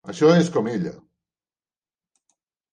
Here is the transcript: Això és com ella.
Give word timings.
Això 0.11 0.29
és 0.37 0.47
com 0.55 0.69
ella. 0.71 0.95